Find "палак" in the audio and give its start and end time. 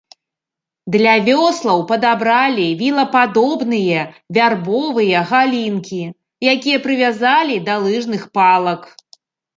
8.39-8.81